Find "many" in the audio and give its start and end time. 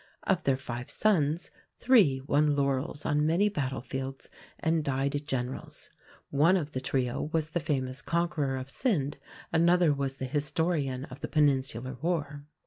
3.23-3.49